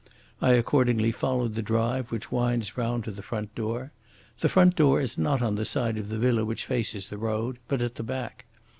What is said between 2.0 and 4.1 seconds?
which winds round to the front door.